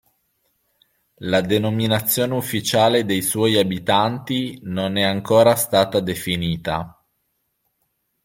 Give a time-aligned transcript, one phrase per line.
[1.19, 6.99] La denominazione ufficiale dei suoi abitanti non è ancora stata definita.